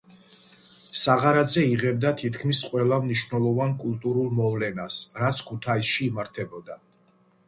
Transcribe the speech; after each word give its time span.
საღარაძე 0.99 1.65
იღებდა 1.73 2.13
თითქმის 2.21 2.61
ყველა 2.69 2.97
მნიშვნელოვან 3.03 3.75
კულტურულ 3.83 4.31
მოვლენას, 4.39 4.97
რაც 5.25 5.43
ქუთაისში 5.51 6.03
იმართებოდა. 6.07 6.79